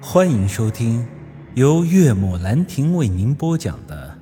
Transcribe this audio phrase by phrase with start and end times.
[0.00, 1.06] 欢迎收听
[1.54, 4.16] 由岳母兰亭为您播讲的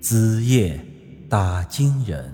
[0.02, 0.84] 《子夜
[1.28, 2.28] 打金人》。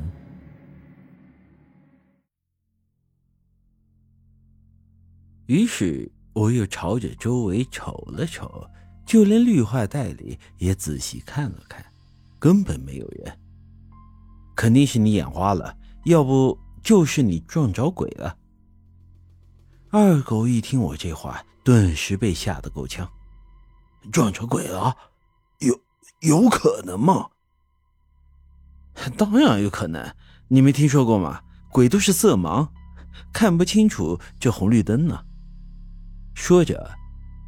[5.44, 8.66] 于是我又朝着周围瞅了瞅，
[9.04, 11.84] 就连绿化带里也仔细看了看，
[12.38, 13.38] 根本没有人。
[14.56, 15.76] 肯定是你眼花了，
[16.06, 18.38] 要不就是你撞着鬼了。
[19.96, 23.08] 二狗一听我这话，顿时被吓得够呛。
[24.10, 24.92] 撞着鬼了？
[25.60, 25.80] 有
[26.22, 27.28] 有可能吗？
[29.16, 30.12] 当然有可能。
[30.48, 31.40] 你没听说过吗？
[31.70, 32.68] 鬼都是色盲，
[33.32, 35.24] 看不清楚这红绿灯呢。
[36.34, 36.90] 说着，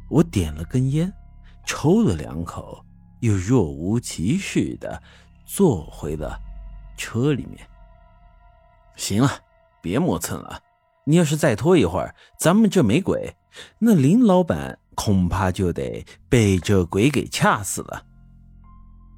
[0.09, 1.11] 我点了根烟，
[1.65, 2.81] 抽了两口，
[3.19, 5.03] 又若无其事的
[5.45, 6.39] 坐回了
[6.95, 7.67] 车里面。
[8.95, 9.29] 行了，
[9.81, 10.61] 别磨蹭了。
[11.07, 13.33] 你要是再拖一会儿，咱们这没鬼，
[13.79, 18.03] 那林老板恐怕就得被这鬼给掐死了。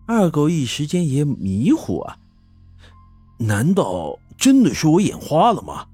[0.07, 2.15] 二狗一时间也迷糊啊，
[3.39, 5.87] 难道真的是我眼花了吗？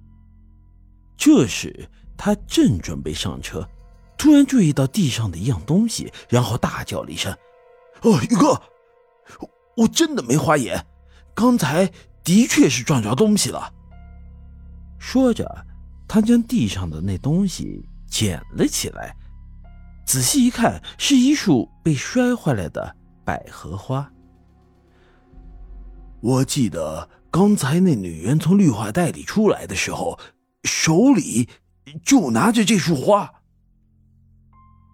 [1.15, 1.87] 这时
[2.17, 3.65] 他正准备上车，
[4.17, 7.33] 突然注意到地上的一样东西，然后大叫了一声
[8.03, 8.61] ：“哦，宇哥，
[9.77, 10.85] 我真的没花眼，
[11.33, 11.89] 刚才
[12.21, 13.71] 的确是撞着东西了。”
[14.99, 15.65] 说着。
[16.15, 19.13] 他将地上的那东西捡了起来，
[20.05, 24.09] 仔细一看，是一束被摔坏了的百合花。
[26.21, 30.17] 我记得刚才那女人从绿化带里出来的时候，
[30.63, 31.49] 手里
[32.01, 33.29] 就拿着这束花。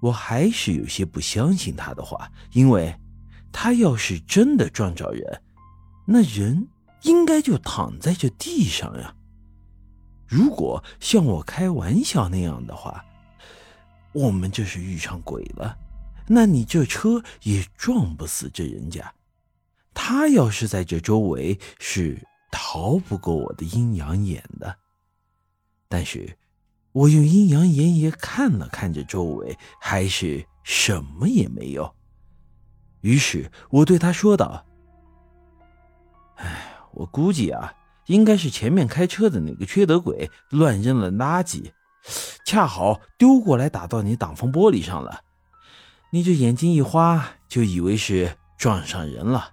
[0.01, 2.99] 我还是有些不相信他的话，因为
[3.51, 5.43] 他要是真的撞着人，
[6.07, 6.67] 那人
[7.03, 9.13] 应该就躺在这地上呀。
[10.31, 13.03] 如果像我开玩笑那样的话，
[14.13, 15.77] 我们这是遇上鬼了，
[16.25, 19.13] 那你这车也撞不死这人家。
[19.93, 22.17] 他要是在这周围，是
[22.49, 24.73] 逃不过我的阴阳眼的。
[25.89, 26.37] 但是，
[26.93, 31.93] 我用阴阳眼也看了看这周围，还是什么也没有。
[33.01, 34.65] 于是我对他说道
[36.39, 37.73] ：“哎，我估计啊。”
[38.11, 41.71] 应该是前面开车的那个缺德鬼乱扔了垃圾，
[42.45, 45.21] 恰好丢过来打到你挡风玻璃上了。
[46.11, 49.51] 你这眼睛一花，就以为是撞上人了。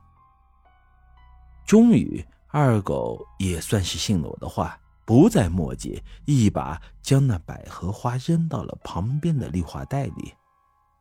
[1.65, 10.35] 终于，二狗也算是信了我的话，不再墨迹，一把将那百合花扔到了旁边的绿化带里，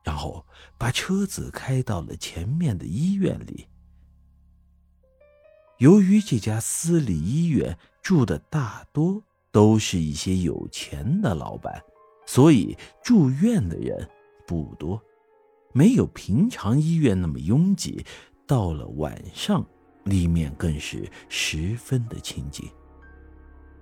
[0.03, 0.45] 然后
[0.77, 3.67] 把车子开到了前面的医院里。
[5.77, 9.21] 由于这家私立医院住的大多
[9.51, 11.79] 都是一些有钱的老板，
[12.25, 14.09] 所以住院的人
[14.47, 14.99] 不多，
[15.73, 18.03] 没有平常医院那么拥挤。
[18.47, 19.63] 到了晚上，
[20.05, 22.67] 里面更是十分的清静。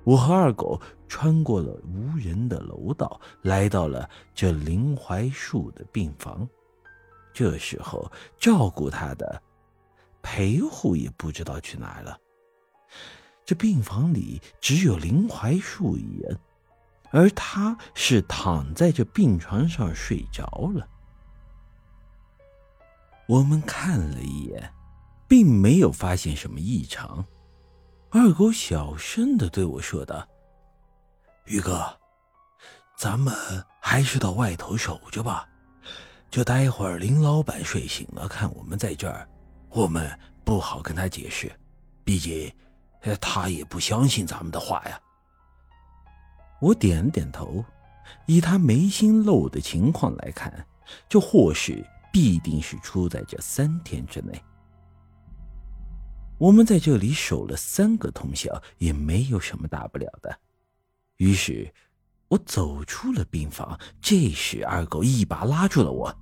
[0.04, 6.48] 我和二狗穿过了无人的楼道，来到了这林槐树的病房。
[7.32, 9.42] 这时候，照顾他的。
[10.28, 12.20] 陪护也不知道去哪了。
[13.46, 16.40] 这病房里只有林槐树一人，
[17.12, 20.44] 而他是躺在这病床上睡着
[20.74, 20.88] 了。
[23.28, 24.74] 我们看了一眼，
[25.28, 27.24] 并没有发现什么异常。
[28.10, 30.28] 二狗小声的对我说道
[31.46, 31.86] ：“宇哥，
[32.98, 33.32] 咱们
[33.80, 35.48] 还是到外头守着吧。
[36.32, 39.30] 就待会儿林老板睡醒了，看我们在这儿。”
[39.76, 41.52] 我们不好跟他解释，
[42.06, 42.50] 毕竟
[43.20, 44.98] 他也不相信咱们的话呀。
[46.62, 47.62] 我点了点头，
[48.26, 50.66] 以他眉心漏的情况来看，
[51.10, 54.42] 这祸事必定是出在这三天之内。
[56.38, 60.40] 我们在这里守了三个通宵，也没有什么大不了的。
[61.18, 61.70] 于是，
[62.30, 63.78] 我走出了病房。
[64.00, 66.18] 这时，二狗一把拉住了我。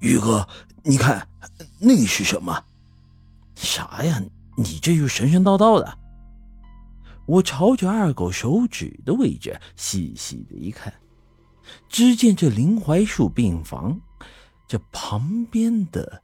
[0.00, 0.46] 宇哥，
[0.82, 1.26] 你看，
[1.78, 2.64] 那是什么？
[3.54, 4.22] 啥呀？
[4.56, 5.98] 你这又神神叨叨的。
[7.26, 10.92] 我朝着二狗手指的位置细细的一看，
[11.88, 14.00] 只见这林槐树病房
[14.68, 16.22] 这旁边的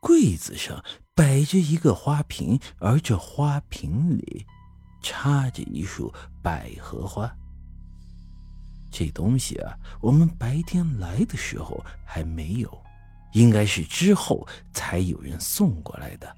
[0.00, 4.44] 柜子上摆着一个花瓶，而这花瓶里
[5.02, 6.12] 插着一束
[6.42, 7.34] 百合花。
[8.90, 12.85] 这东西啊，我们白天来的时候还没有。
[13.36, 16.34] 应该是之后才有人送过来的。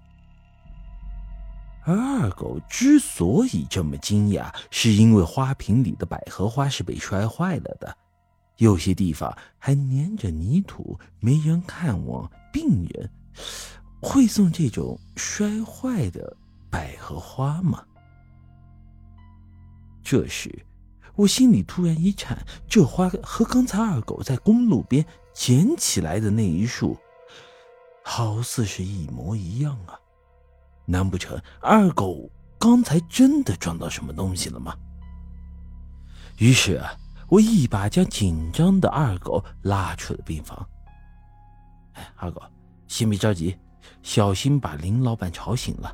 [1.85, 7.97] 而二狗之所以这么惊讶，是因为花瓶里的百合花是被摔坏了的，
[8.57, 13.09] 有些地方还粘着泥土，没人看望病人。
[14.01, 16.37] 会送这种摔坏的
[16.69, 17.85] 百合花吗？
[20.03, 20.53] 这时，
[21.19, 22.39] 我心里突然一颤，
[22.69, 25.05] 这花和刚才二狗在公路边
[25.35, 26.97] 捡起来的那一束，
[28.05, 29.99] 好似是一模一样啊！
[30.85, 34.77] 难不成二狗刚才真的撞到什么东西了吗？
[36.37, 36.95] 于是啊，
[37.27, 40.65] 我一把将紧张的二狗拉出了病房。
[41.95, 42.41] 哎，二狗，
[42.87, 43.59] 先别着急。
[44.05, 45.93] 小心把林老板吵醒了。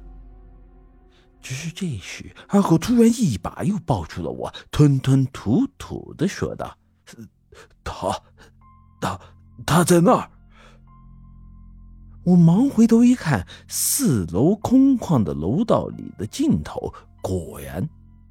[1.44, 6.74] 只是这时，二狗突然一把又抱住了我，吞吞吐吐的说道
[7.84, 8.18] ：“他，
[8.98, 9.20] 他，
[9.66, 10.30] 他在那儿。”
[12.24, 17.86] 我忙回头一看，四楼空旷的楼道里的尽头，果然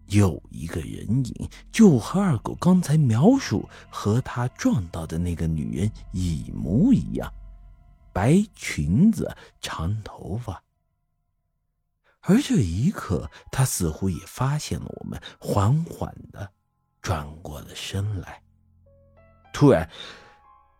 [0.07, 7.31] 有一个人影，就和二狗刚才描述和他撞到的那个女人一模一样。
[8.11, 9.31] 白裙子，
[9.61, 10.59] 长头发。
[12.23, 16.49] 而这一刻，他似乎也发现了我们，缓缓的
[17.01, 18.41] 转过了身来。
[19.51, 19.89] 突然，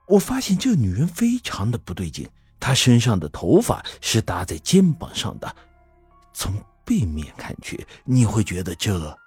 [0.08, 2.30] 我发现这女人非常的不对劲。
[2.60, 5.54] 她身上的头发是搭在肩膀上的，
[6.34, 6.54] 从
[6.86, 9.18] 背面看去，你会觉得这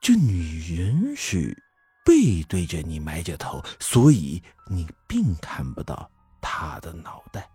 [0.00, 1.56] 这女人是
[2.04, 6.10] 背对着你埋着头，所以你并看不到。
[6.40, 7.48] 她的脑袋，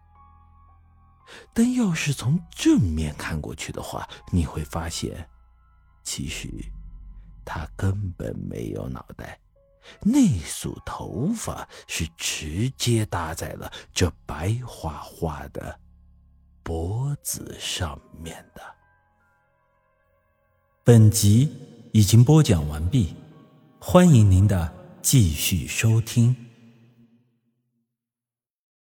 [1.54, 5.28] 但要是从正面看过去的话，你会发现，
[6.04, 6.50] 其实
[7.44, 9.40] 他根本没有脑袋，
[10.02, 15.80] 那束头发是直接搭在了这白花花的
[16.64, 18.62] 脖子上面的。
[20.84, 21.52] 本集
[21.94, 23.16] 已经播讲完毕，
[23.80, 26.45] 欢迎您的继续收听。